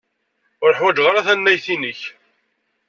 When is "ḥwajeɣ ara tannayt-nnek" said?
0.79-2.01